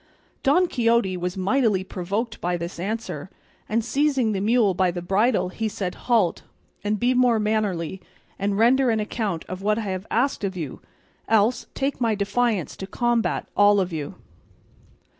Don 0.41 0.65
Quixote 0.65 1.15
was 1.15 1.37
mightily 1.37 1.83
provoked 1.83 2.41
by 2.41 2.57
this 2.57 2.79
answer, 2.79 3.29
and 3.69 3.85
seizing 3.85 4.31
the 4.31 4.41
mule 4.41 4.73
by 4.73 4.89
the 4.89 4.99
bridle 5.03 5.49
he 5.49 5.67
said, 5.69 5.93
"Halt, 5.93 6.41
and 6.83 6.99
be 6.99 7.13
more 7.13 7.37
mannerly, 7.37 8.01
and 8.39 8.57
render 8.57 8.89
an 8.89 8.99
account 8.99 9.45
of 9.45 9.61
what 9.61 9.77
I 9.77 9.81
have 9.91 10.07
asked 10.09 10.43
of 10.43 10.57
you; 10.57 10.81
else, 11.27 11.67
take 11.75 12.01
my 12.01 12.15
defiance 12.15 12.75
to 12.77 12.87
combat, 12.87 13.45
all 13.55 13.79
of 13.79 13.93
you." 13.93 14.15